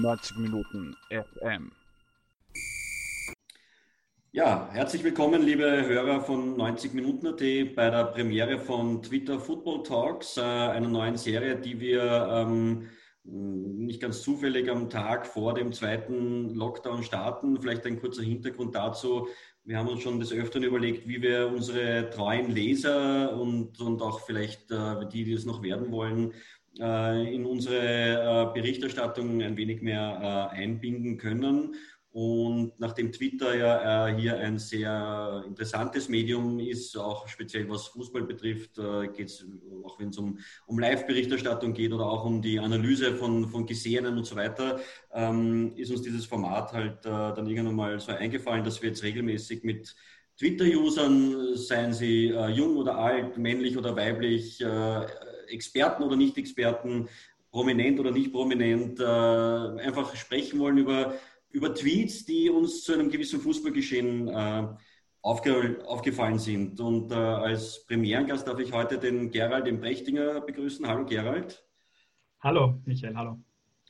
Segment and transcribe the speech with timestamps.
[0.00, 1.72] 90 Minuten FM.
[4.32, 9.82] Ja, herzlich willkommen, liebe Hörer von 90 Minuten AT bei der Premiere von Twitter Football
[9.82, 12.88] Talks, äh, einer neuen Serie, die wir ähm,
[13.24, 17.60] nicht ganz zufällig am Tag vor dem zweiten Lockdown starten.
[17.60, 19.28] Vielleicht ein kurzer Hintergrund dazu.
[19.64, 24.20] Wir haben uns schon des Öfteren überlegt, wie wir unsere treuen Leser und, und auch
[24.20, 26.34] vielleicht äh, die, die es noch werden wollen,
[26.78, 31.74] in unsere äh, Berichterstattung ein wenig mehr äh, einbinden können.
[32.16, 38.22] Und nachdem Twitter ja äh, hier ein sehr interessantes Medium ist, auch speziell was Fußball
[38.22, 39.44] betrifft, äh, geht es,
[39.84, 44.16] auch wenn es um, um Live-Berichterstattung geht oder auch um die Analyse von, von Gesehenen
[44.16, 44.80] und so weiter,
[45.12, 49.02] ähm, ist uns dieses Format halt äh, dann irgendwann mal so eingefallen, dass wir jetzt
[49.02, 49.94] regelmäßig mit
[50.38, 55.06] Twitter-Usern, seien sie äh, jung oder alt, männlich oder weiblich, äh,
[55.48, 57.08] Experten oder Nicht-Experten,
[57.50, 61.14] prominent oder nicht prominent, äh, einfach sprechen wollen über
[61.56, 64.68] über Tweets, die uns zu einem gewissen Fußballgeschehen äh,
[65.22, 66.78] aufge aufgefallen sind.
[66.80, 70.86] Und äh, als Premierengast darf ich heute den Gerald im Brechtinger begrüßen.
[70.86, 71.64] Hallo Gerald.
[72.40, 73.38] Hallo Michael, hallo.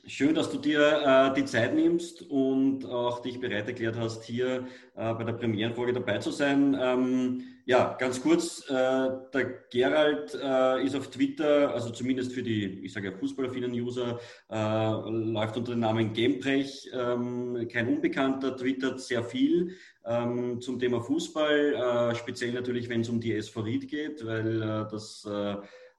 [0.08, 4.68] Schön, dass du dir äh, die Zeit nimmst und auch dich bereit erklärt hast, hier
[4.94, 6.78] äh, bei der Premierenfolge dabei zu sein.
[6.80, 12.84] Ähm, ja, ganz kurz, äh, der Gerald äh, ist auf Twitter, also zumindest für die,
[12.84, 19.00] ich sage ja, fußballaffinen User, äh, läuft unter dem Namen Gamebrech, ähm, kein Unbekannter, twittert
[19.00, 23.88] sehr viel ähm, zum Thema Fußball, äh, speziell natürlich, wenn es um die SV Ried
[23.88, 25.26] geht, weil das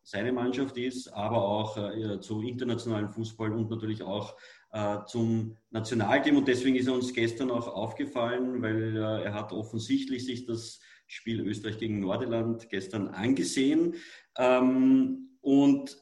[0.08, 4.38] seine Mannschaft ist, aber auch äh, zu internationalen Fußball und natürlich auch
[4.72, 6.38] äh, zum Nationalteam.
[6.38, 10.80] Und deswegen ist er uns gestern auch aufgefallen, weil äh, er hat offensichtlich sich das
[11.08, 13.96] Spiel Österreich gegen Nordirland gestern angesehen.
[14.38, 15.98] Ähm, und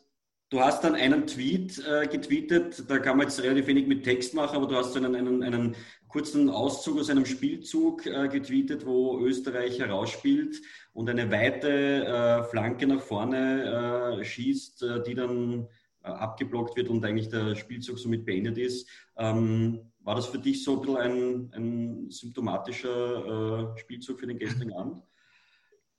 [0.50, 4.36] du hast dann einen Tweet äh, getweetet, da kann man jetzt relativ wenig mit Text
[4.36, 5.76] machen, aber du hast einen, einen, einen
[6.16, 10.62] kurzen Auszug aus einem Spielzug äh, getweetet, wo Österreich herausspielt
[10.94, 15.68] und eine weite äh, Flanke nach vorne äh, schießt, äh, die dann
[16.04, 18.88] äh, abgeblockt wird und eigentlich der Spielzug somit beendet ist.
[19.18, 24.40] Ähm, war das für dich so ein bisschen ein, ein symptomatischer äh, Spielzug für den
[24.40, 25.04] gestrigen Abend?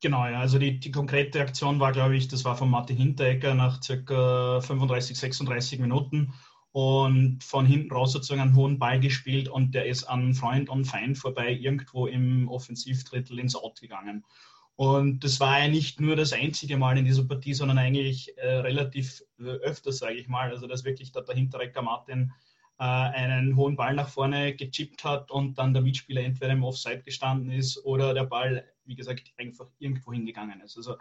[0.01, 0.41] Genau, ja.
[0.41, 4.63] Also die, die konkrete Aktion war, glaube ich, das war von Martin Hinteregger nach circa
[4.63, 6.33] 35, 36 Minuten
[6.77, 10.85] und von hinten raus sozusagen einen hohen Ball gespielt und der ist an Freund und
[10.85, 14.27] Feind vorbei irgendwo im Offensivdrittel ins Out gegangen.
[14.75, 18.57] Und das war ja nicht nur das einzige Mal in dieser Partie, sondern eigentlich äh,
[18.57, 20.51] relativ äh, öfters, sage ich mal.
[20.51, 22.31] Also dass wirklich der Hinterrecker Martin
[22.79, 27.01] äh, einen hohen Ball nach vorne gechippt hat und dann der Mitspieler entweder im Offside
[27.01, 30.77] gestanden ist oder der Ball, wie gesagt, einfach irgendwo hingegangen ist.
[30.77, 30.97] Also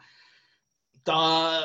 [1.05, 1.63] da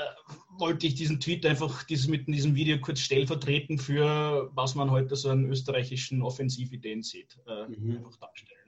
[0.58, 5.16] wollte ich diesen Tweet einfach dieses, mit diesem Video kurz stellvertreten für was man heute
[5.16, 7.96] so an österreichischen Offensivideen sieht, äh, mhm.
[7.96, 8.60] einfach darstellen.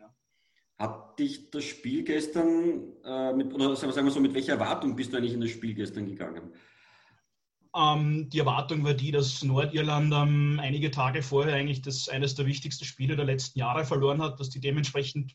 [0.78, 5.12] Hat dich das Spiel gestern, äh, mit, oder sagen wir so, mit welcher Erwartung bist
[5.12, 6.52] du eigentlich in das Spiel gestern gegangen?
[7.76, 12.46] Ähm, die Erwartung war die, dass Nordirland ähm, einige Tage vorher eigentlich das, eines der
[12.46, 15.34] wichtigsten Spiele der letzten Jahre verloren hat, dass die dementsprechend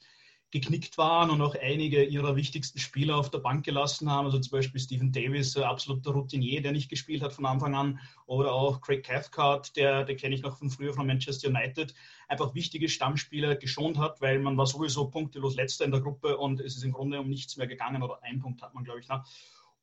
[0.52, 4.26] geknickt waren und auch einige ihrer wichtigsten Spieler auf der Bank gelassen haben.
[4.26, 8.00] Also zum Beispiel Stephen Davis, absoluter Routinier, der nicht gespielt hat von Anfang an.
[8.26, 11.94] Oder auch Craig Cathcart, der, den kenne ich noch von früher von Manchester United.
[12.30, 16.62] Einfach wichtige Stammspieler geschont hat, weil man war sowieso punktelos letzter in der Gruppe und
[16.62, 18.02] es ist im Grunde um nichts mehr gegangen.
[18.02, 19.26] Oder ein Punkt hat man, glaube ich, noch.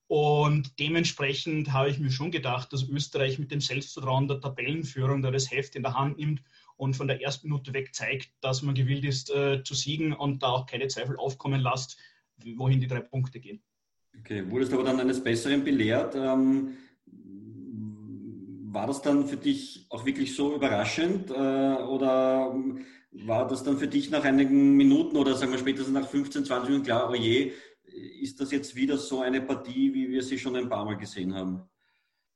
[0.06, 5.30] Und dementsprechend habe ich mir schon gedacht, dass Österreich mit dem Selbstvertrauen der Tabellenführung, der
[5.30, 6.42] das Heft in der Hand nimmt
[6.76, 10.42] und von der ersten Minute weg zeigt, dass man gewillt ist äh, zu siegen und
[10.42, 11.98] da auch keine Zweifel aufkommen lässt,
[12.56, 13.62] wohin die drei Punkte gehen.
[14.18, 16.14] Okay, wurdest aber dann eines Besseren belehrt?
[16.14, 16.76] Ähm,
[18.74, 22.54] war das dann für dich auch wirklich so überraschend äh, oder
[23.12, 26.68] war das dann für dich nach einigen Minuten oder sagen wir spätestens nach 15, 20
[26.68, 27.52] Minuten klar, oh je,
[28.20, 31.34] ist das jetzt wieder so eine Partie, wie wir sie schon ein paar Mal gesehen
[31.34, 31.62] haben?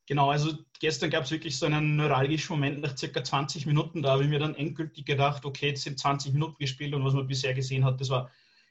[0.09, 4.01] Genau, also gestern gab es wirklich so einen neuralgischen Moment nach circa 20 Minuten.
[4.01, 7.13] Da habe ich mir dann endgültig gedacht, okay, jetzt sind 20 Minuten gespielt und was
[7.13, 8.31] man bisher gesehen hat, das war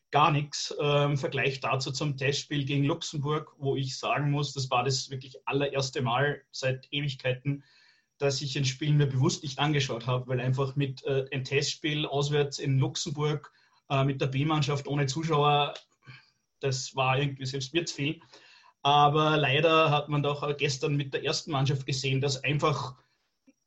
[0.10, 0.76] gar nichts.
[0.82, 5.38] Ähm, Vergleich dazu zum Testspiel gegen Luxemburg, wo ich sagen muss, das war das wirklich
[5.46, 7.64] allererste Mal seit Ewigkeiten,
[8.18, 12.08] dass ich ein Spiel mir bewusst nicht angeschaut habe, weil einfach mit äh, ein Testspiel
[12.08, 13.54] auswärts in Luxemburg
[13.92, 15.76] äh, mit der B-Mannschaft ohne Zuschauer,
[16.62, 18.22] das war irgendwie selbst mir zu viel.
[18.88, 22.96] Aber leider hat man doch gestern mit der ersten Mannschaft gesehen, dass einfach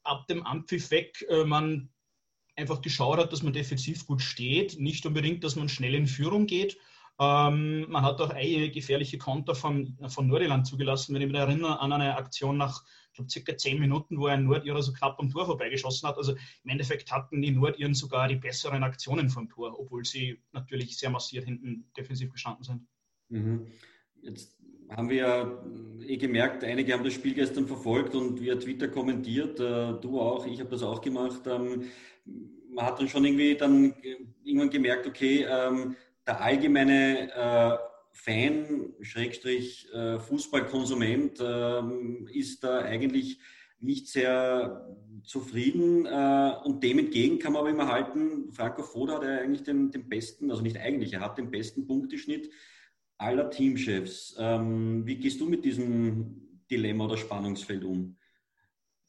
[0.02, 1.90] ab dem Ampfiff weg äh, man
[2.56, 4.80] einfach geschaut hat, dass man defensiv gut steht.
[4.80, 6.78] Nicht unbedingt, dass man schnell in Führung geht.
[7.18, 11.14] Ähm, man hat auch einige gefährliche Konter von, von Nordirland zugelassen.
[11.14, 14.44] Wenn ich mich erinnere an eine Aktion nach ich glaube, circa zehn Minuten, wo ein
[14.44, 16.16] Nordirer so knapp am Tor vorbeigeschossen hat.
[16.16, 20.96] Also im Endeffekt hatten die Nordiren sogar die besseren Aktionen vom Tor, obwohl sie natürlich
[20.96, 22.88] sehr massiert hinten defensiv gestanden sind.
[23.28, 23.66] Mhm.
[24.22, 24.59] Jetzt
[24.96, 25.62] haben wir
[26.06, 30.46] eh gemerkt, einige haben das Spiel gestern verfolgt und via Twitter kommentiert, äh, du auch,
[30.46, 31.42] ich habe das auch gemacht.
[31.46, 31.84] Ähm,
[32.72, 33.94] man hat dann schon irgendwie dann
[34.44, 35.96] irgendwann gemerkt, okay, ähm,
[36.26, 37.76] der allgemeine äh,
[38.12, 43.38] Fan, Schrägstrich äh, Fußballkonsument, ähm, ist da eigentlich
[43.78, 44.86] nicht sehr
[45.22, 46.06] zufrieden
[46.64, 50.06] und dem entgegen kann man aber immer halten, Franco Foda hat ja eigentlich den, den
[50.06, 52.50] besten, also nicht eigentlich, er hat den besten Punkteschnitt
[53.20, 54.34] aller Teamchefs.
[54.38, 58.16] Ähm, wie gehst du mit diesem Dilemma oder Spannungsfeld um?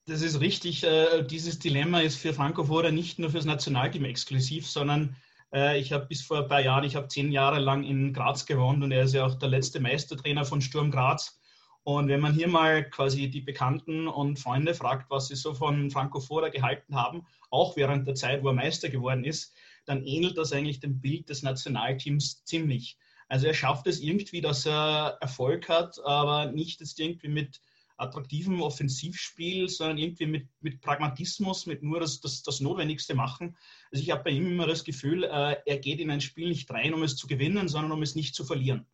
[0.06, 0.84] Das ist richtig.
[0.84, 5.16] Äh, dieses Dilemma ist für Franco Foda nicht nur fürs Nationalteam exklusiv, sondern
[5.54, 8.46] äh, ich habe bis vor ein paar Jahren, ich habe zehn Jahre lang in Graz
[8.46, 11.40] gewohnt und er ist ja auch der letzte Meistertrainer von Sturm Graz.
[11.84, 15.90] Und wenn man hier mal quasi die Bekannten und Freunde fragt, was sie so von
[15.90, 19.56] Franco Foda gehalten haben, auch während der Zeit, wo er Meister geworden ist,
[19.86, 22.98] dann ähnelt das eigentlich dem Bild des Nationalteams ziemlich.
[23.32, 27.62] Also er schafft es irgendwie, dass er Erfolg hat, aber nicht jetzt irgendwie mit
[27.96, 33.56] attraktivem Offensivspiel, sondern irgendwie mit, mit Pragmatismus, mit nur das, das, das Notwendigste machen.
[33.90, 36.70] Also ich habe bei ihm immer das Gefühl, äh, er geht in ein Spiel nicht
[36.72, 38.86] rein, um es zu gewinnen, sondern um es nicht zu verlieren.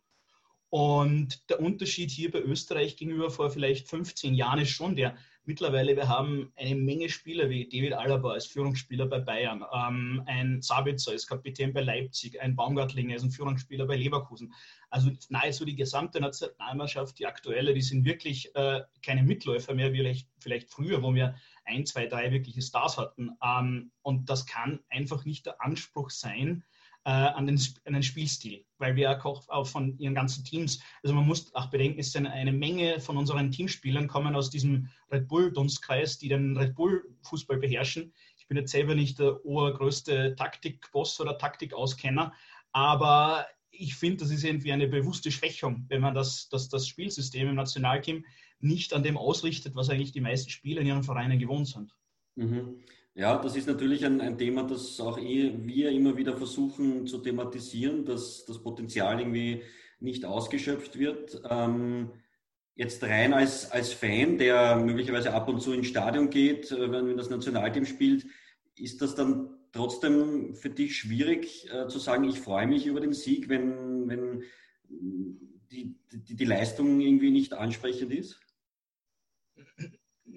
[0.70, 5.16] Und der Unterschied hier bei Österreich gegenüber vor vielleicht 15 Jahren ist schon der,
[5.48, 10.60] mittlerweile, wir haben eine Menge Spieler wie David Alaba als Führungsspieler bei Bayern, ähm, ein
[10.60, 14.52] Sabitzer ist Kapitän bei Leipzig, ein Baumgartlinger ist ein Führungsspieler bei Leverkusen.
[14.90, 19.98] Also nahezu die gesamte Nationalmannschaft, die aktuelle, die sind wirklich äh, keine Mitläufer mehr, wie
[19.98, 21.34] vielleicht, vielleicht früher, wo wir
[21.64, 23.30] ein, zwei, drei wirkliche Stars hatten.
[23.42, 26.62] Ähm, und das kann einfach nicht der Anspruch sein,
[27.04, 31.26] äh, an, den, an den Spielstil, weil wir auch von ihren ganzen Teams, also man
[31.26, 36.18] muss auch bedenken, es sind eine Menge von unseren Teamspielern kommen aus diesem Red Bull-Dunstkreis,
[36.18, 38.12] die den Red Bull-Fußball beherrschen.
[38.36, 42.32] Ich bin jetzt selber nicht der obergrößte Taktik-Boss oder Taktikauskenner,
[42.72, 47.48] aber ich finde, das ist irgendwie eine bewusste Schwächung, wenn man das, das, das Spielsystem
[47.48, 48.24] im Nationalteam
[48.60, 51.94] nicht an dem ausrichtet, was eigentlich die meisten Spieler in ihren Vereinen gewohnt sind.
[52.34, 52.80] Mhm.
[53.18, 57.18] Ja, das ist natürlich ein, ein Thema, das auch eh wir immer wieder versuchen zu
[57.18, 59.64] thematisieren, dass das Potenzial irgendwie
[59.98, 61.42] nicht ausgeschöpft wird.
[61.50, 62.12] Ähm,
[62.76, 67.16] jetzt rein als, als Fan, der möglicherweise ab und zu ins Stadion geht, äh, wenn,
[67.16, 68.24] das Nationalteam spielt,
[68.76, 73.14] ist das dann trotzdem für dich schwierig äh, zu sagen, ich freue mich über den
[73.14, 74.44] Sieg, wenn, wenn
[74.88, 78.38] die, die, die Leistung irgendwie nicht ansprechend ist?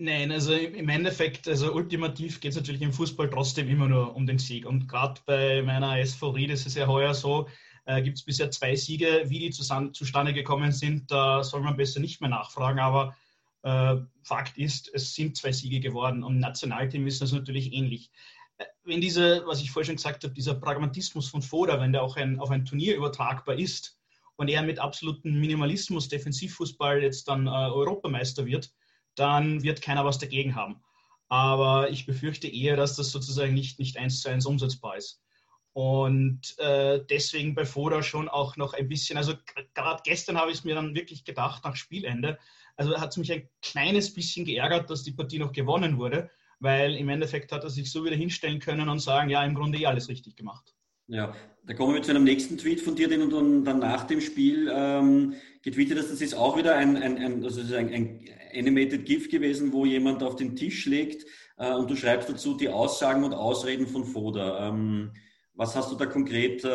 [0.03, 4.25] Nein, also im Endeffekt, also ultimativ geht es natürlich im Fußball trotzdem immer nur um
[4.25, 4.65] den Sieg.
[4.65, 7.47] Und gerade bei meiner SV Ried ist ja heuer so,
[7.85, 9.25] äh, gibt es bisher zwei Siege.
[9.27, 12.79] Wie die zusammen, zustande gekommen sind, da soll man besser nicht mehr nachfragen.
[12.79, 13.15] Aber
[13.61, 16.23] äh, Fakt ist, es sind zwei Siege geworden.
[16.23, 18.09] Und Nationalteam ist das natürlich ähnlich.
[18.57, 22.01] Äh, wenn dieser, was ich vorher schon gesagt habe, dieser Pragmatismus von Foda, wenn der
[22.01, 23.99] auch ein, auf ein Turnier übertragbar ist
[24.35, 28.73] und er mit absolutem Minimalismus Defensivfußball jetzt dann äh, Europameister wird,
[29.15, 30.81] dann wird keiner was dagegen haben.
[31.29, 35.21] Aber ich befürchte eher, dass das sozusagen nicht, nicht eins zu eins umsetzbar ist.
[35.73, 39.35] Und äh, deswegen bei Foda schon auch noch ein bisschen, also
[39.73, 42.37] gerade gestern habe ich es mir dann wirklich gedacht, nach Spielende,
[42.75, 46.95] also hat es mich ein kleines bisschen geärgert, dass die Partie noch gewonnen wurde, weil
[46.95, 49.85] im Endeffekt hat er sich so wieder hinstellen können und sagen, ja, im Grunde eh
[49.85, 50.73] alles richtig gemacht.
[51.11, 51.33] Ja,
[51.67, 54.71] da kommen wir zu einem nächsten Tweet von dir, den du dann, nach dem Spiel
[54.73, 56.09] ähm, getweetet hast.
[56.09, 58.25] Das ist auch wieder ein, ein, ein, also ein, ein
[58.55, 61.25] Animated GIF gewesen, wo jemand auf den Tisch legt
[61.57, 64.69] äh, und du schreibst dazu die Aussagen und Ausreden von Foda.
[64.69, 65.11] Ähm,
[65.53, 66.69] was hast du da konkret, äh,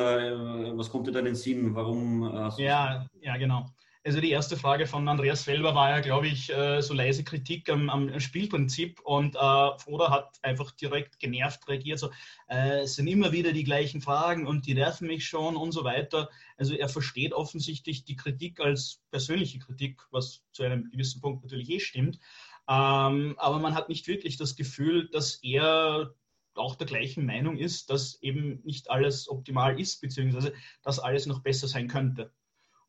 [0.76, 1.74] was kommt dir da in den Sinn?
[1.74, 2.22] Warum?
[2.22, 3.64] Äh, ja, ja, genau.
[4.06, 7.68] Also die erste Frage von Andreas Felber war ja, glaube ich, äh, so leise Kritik
[7.68, 12.10] am, am Spielprinzip und äh, Foda hat einfach direkt genervt reagiert, so,
[12.48, 15.82] äh, es sind immer wieder die gleichen Fragen und die nerven mich schon und so
[15.82, 16.30] weiter.
[16.56, 21.68] Also er versteht offensichtlich die Kritik als persönliche Kritik, was zu einem gewissen Punkt natürlich
[21.68, 22.20] eh stimmt,
[22.68, 26.14] ähm, aber man hat nicht wirklich das Gefühl, dass er
[26.54, 30.52] auch der gleichen Meinung ist, dass eben nicht alles optimal ist, beziehungsweise
[30.84, 32.30] dass alles noch besser sein könnte.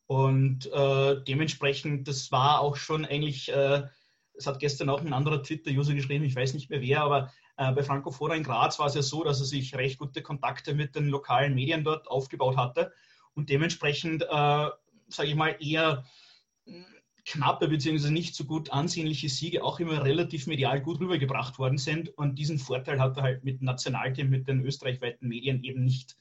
[0.07, 3.83] Und äh, dementsprechend, das war auch schon eigentlich, äh,
[4.45, 7.83] hat gestern auch ein anderer Twitter-User geschrieben, ich weiß nicht mehr wer, aber äh, bei
[7.83, 10.95] Franco Fora in Graz war es ja so, dass er sich recht gute Kontakte mit
[10.95, 12.93] den lokalen Medien dort aufgebaut hatte
[13.33, 14.25] und dementsprechend, äh,
[15.09, 16.05] sage ich mal, eher
[17.27, 18.09] knappe bzw.
[18.09, 22.09] nicht so gut ansehnliche Siege auch immer relativ medial gut rübergebracht worden sind.
[22.17, 26.15] Und diesen Vorteil hat er halt mit Nationalteam, mit den österreichweiten Medien eben nicht.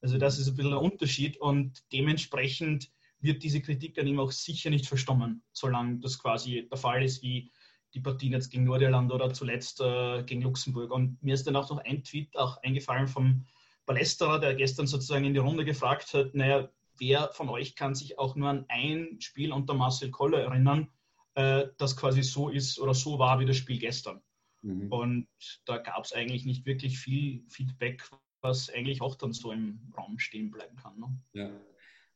[0.00, 2.90] Also das ist ein bisschen ein Unterschied und dementsprechend
[3.22, 7.22] wird diese Kritik an ihm auch sicher nicht verstommen, solange das quasi der Fall ist,
[7.22, 7.50] wie
[7.94, 10.90] die Partien jetzt gegen Nordirland oder zuletzt äh, gegen Luxemburg.
[10.90, 13.44] Und mir ist dann auch noch ein Tweet auch eingefallen vom
[13.86, 18.18] Palästerer, der gestern sozusagen in die Runde gefragt hat, naja, wer von euch kann sich
[18.18, 20.88] auch nur an ein Spiel unter Marcel Koller erinnern,
[21.34, 24.22] äh, das quasi so ist oder so war wie das Spiel gestern.
[24.62, 24.92] Mhm.
[24.92, 25.28] Und
[25.66, 28.08] da gab es eigentlich nicht wirklich viel Feedback,
[28.40, 30.98] was eigentlich auch dann so im Raum stehen bleiben kann.
[30.98, 31.18] Ne?
[31.32, 31.50] Ja.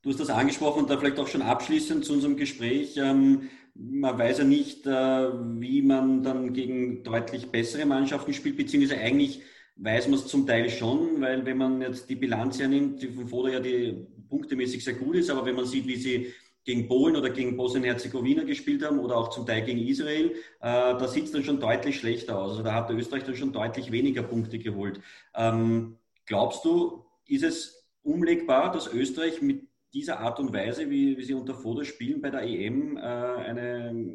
[0.07, 2.97] Du hast das angesprochen und da vielleicht auch schon abschließend zu unserem Gespräch.
[2.97, 9.01] Ähm, man weiß ja nicht, äh, wie man dann gegen deutlich bessere Mannschaften spielt, beziehungsweise
[9.01, 9.43] eigentlich
[9.75, 13.27] weiß man es zum Teil schon, weil wenn man jetzt die Bilanz hernimmt, die von
[13.27, 16.33] Foda ja die punktemäßig sehr gut ist, aber wenn man sieht, wie sie
[16.63, 21.09] gegen Polen oder gegen Bosnien-Herzegowina gespielt haben oder auch zum Teil gegen Israel, äh, da
[21.09, 22.53] sieht es dann schon deutlich schlechter aus.
[22.53, 25.01] Also da hat Österreich dann schon deutlich weniger Punkte geholt.
[25.35, 25.97] Ähm,
[26.27, 31.35] glaubst du, ist es umlegbar, dass Österreich mit dieser Art und Weise, wie, wie sie
[31.35, 34.07] unter Foda spielen, bei der EM äh, eine,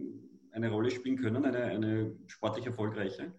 [0.51, 3.33] eine Rolle spielen können, eine, eine sportlich erfolgreiche?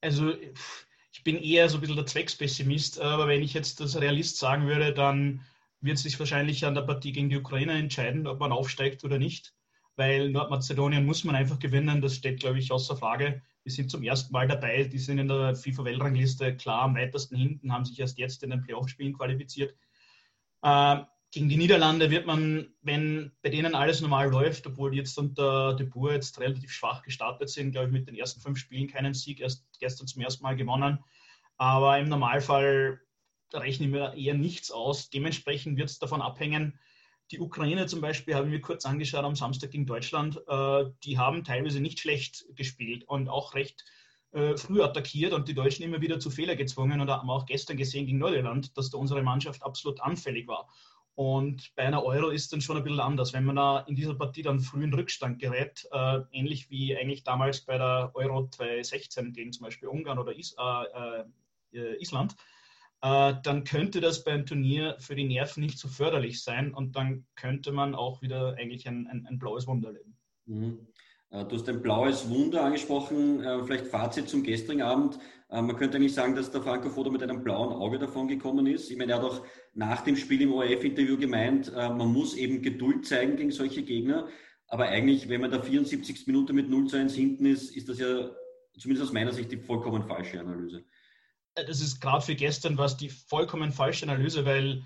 [0.00, 0.32] Also
[1.12, 4.66] ich bin eher so ein bisschen der Zweckspessimist, aber wenn ich jetzt das Realist sagen
[4.66, 5.40] würde, dann
[5.80, 9.54] wird sich wahrscheinlich an der Partie gegen die Ukraine entscheiden, ob man aufsteigt oder nicht.
[9.96, 13.42] Weil Nordmazedonien muss man einfach gewinnen, das steht, glaube ich, außer Frage.
[13.64, 17.72] Die sind zum ersten Mal dabei, die sind in der FIFA-Weltrangliste klar am weitesten hinten,
[17.72, 19.74] haben sich erst jetzt in den Playoff-Spielen qualifiziert.
[20.62, 25.18] Äh, gegen die Niederlande wird man, wenn bei denen alles normal läuft, obwohl die jetzt
[25.18, 28.88] unter De Boer jetzt relativ schwach gestartet sind, glaube ich, mit den ersten fünf Spielen
[28.88, 30.98] keinen Sieg, erst gestern zum ersten Mal gewonnen.
[31.58, 33.00] Aber im Normalfall
[33.52, 35.10] rechne ich mir eher nichts aus.
[35.10, 36.78] Dementsprechend wird es davon abhängen.
[37.32, 40.40] Die Ukraine zum Beispiel habe ich mir kurz angeschaut am Samstag gegen Deutschland.
[40.46, 43.84] Äh, die haben teilweise nicht schlecht gespielt und auch recht
[44.36, 47.00] äh, früh attackiert und die Deutschen immer wieder zu Fehler gezwungen.
[47.00, 50.68] Und haben auch gestern gesehen gegen Nordirland, dass da unsere Mannschaft absolut anfällig war.
[51.14, 53.32] Und bei einer Euro ist dann schon ein bisschen anders.
[53.32, 57.24] Wenn man da in dieser Partie dann früh in Rückstand gerät, äh, ähnlich wie eigentlich
[57.24, 61.24] damals bei der Euro 2016 gegen zum Beispiel Ungarn oder Is äh,
[61.72, 62.36] äh, Island,
[63.00, 67.24] äh, dann könnte das beim Turnier für die Nerven nicht so förderlich sein und dann
[67.36, 70.18] könnte man auch wieder eigentlich ein, ein, ein blaues Wunder erleben.
[70.44, 70.86] Mhm.
[71.30, 73.42] Äh, du hast ein blaues Wunder angesprochen.
[73.42, 75.18] Äh, vielleicht Fazit zum gestrigen Abend.
[75.50, 78.66] Äh, man könnte eigentlich sagen, dass der Franco Foto mit einem blauen Auge davon gekommen
[78.66, 78.90] ist.
[78.90, 79.42] Ich meine, er hat auch
[79.74, 84.26] nach dem Spiel im ORF-Interview gemeint, man muss eben Geduld zeigen gegen solche Gegner.
[84.68, 87.98] Aber eigentlich, wenn man da 74 Minuten mit 0 zu 1 hinten ist, ist das
[87.98, 88.30] ja
[88.78, 90.84] zumindest aus meiner Sicht die vollkommen falsche Analyse.
[91.54, 94.82] Das ist gerade für gestern was die vollkommen falsche Analyse, weil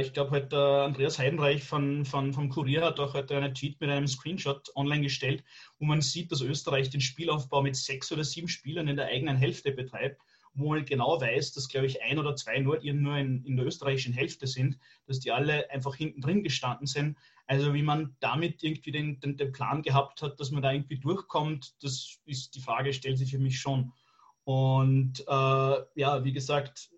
[0.00, 3.90] ich glaube, heute Andreas Heidenreich von, von, vom Kurier hat auch heute einen Tweet mit
[3.90, 5.42] einem Screenshot online gestellt,
[5.78, 9.36] wo man sieht, dass Österreich den Spielaufbau mit sechs oder sieben Spielern in der eigenen
[9.36, 10.22] Hälfte betreibt,
[10.54, 13.66] wo man genau weiß, dass, glaube ich, ein oder zwei Nordiren nur in, in der
[13.66, 17.18] österreichischen Hälfte sind, dass die alle einfach hinten drin gestanden sind.
[17.46, 21.00] Also wie man damit irgendwie den, den, den Plan gehabt hat, dass man da irgendwie
[21.00, 23.92] durchkommt, das ist die Frage, stellt sich für mich schon.
[24.44, 26.90] Und äh, ja, wie gesagt,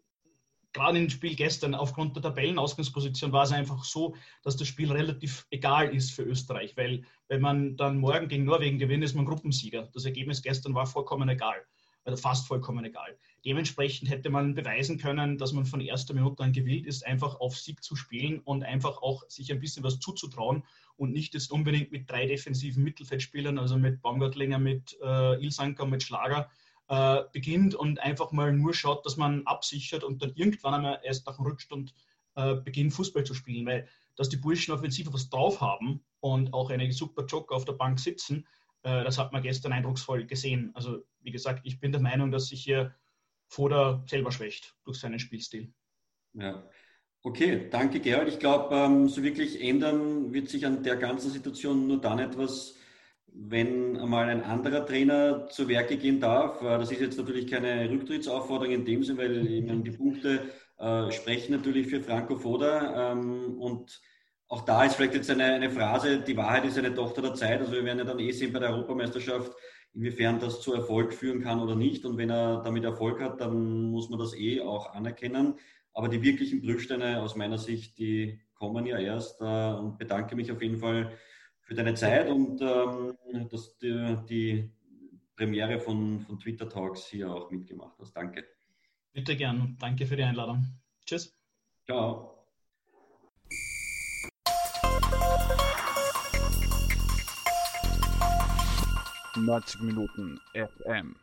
[0.76, 5.46] gerade im Spiel gestern aufgrund der Tabellenausgangsposition war es einfach so, dass das Spiel relativ
[5.50, 9.88] egal ist für Österreich, weil wenn man dann morgen gegen Norwegen gewinnt, ist man Gruppensieger.
[9.94, 11.56] Das Ergebnis gestern war vollkommen egal,
[12.04, 13.16] oder fast vollkommen egal.
[13.44, 17.56] Dementsprechend hätte man beweisen können, dass man von erster Minute an gewillt ist, einfach auf
[17.56, 20.62] Sieg zu spielen und einfach auch sich ein bisschen was zuzutrauen
[20.96, 26.02] und nicht jetzt unbedingt mit drei defensiven Mittelfeldspielern, also mit Baumgartlinger, mit äh, Ilsanker, mit
[26.02, 26.50] Schlager,
[26.88, 31.26] äh, beginnt und einfach mal nur schaut, dass man absichert und dann irgendwann einmal erst
[31.26, 31.94] nach dem Rückstand
[32.34, 33.66] äh, beginnt, Fußball zu spielen.
[33.66, 37.74] Weil, dass die Burschen offensiv was drauf haben und auch eine super Joker auf der
[37.74, 38.46] Bank sitzen,
[38.82, 40.70] äh, das hat man gestern eindrucksvoll gesehen.
[40.74, 42.94] Also, wie gesagt, ich bin der Meinung, dass sich hier
[43.48, 45.72] Foda selber schwächt durch seinen Spielstil.
[46.34, 46.68] Ja.
[47.22, 48.28] Okay, danke Gerald.
[48.28, 52.76] Ich glaube, ähm, so wirklich ändern wird sich an der ganzen Situation nur dann etwas,
[53.38, 56.62] wenn einmal ein anderer Trainer zu Werke gehen darf.
[56.62, 60.40] Äh, das ist jetzt natürlich keine Rücktrittsaufforderung in dem Sinne, weil die Punkte
[60.78, 63.12] äh, sprechen natürlich für Franco Foda.
[63.12, 64.00] Ähm, und
[64.48, 67.60] auch da ist vielleicht jetzt eine, eine Phrase, die Wahrheit ist eine Tochter der Zeit.
[67.60, 69.52] Also wir werden ja dann eh sehen bei der Europameisterschaft,
[69.92, 72.04] inwiefern das zu Erfolg führen kann oder nicht.
[72.04, 75.54] Und wenn er damit Erfolg hat, dann muss man das eh auch anerkennen.
[75.92, 79.40] Aber die wirklichen Prüfsteine aus meiner Sicht, die kommen ja erst.
[79.42, 81.12] Äh, und bedanke mich auf jeden Fall
[81.66, 84.70] für deine Zeit und ähm, dass du die
[85.34, 88.16] Premiere von, von Twitter Talks hier auch mitgemacht hast.
[88.16, 88.44] Danke.
[89.12, 89.76] Bitte gern.
[89.80, 90.64] Danke für die Einladung.
[91.04, 91.36] Tschüss.
[91.84, 92.32] Ciao.
[99.36, 101.16] Neunzig Minuten FM.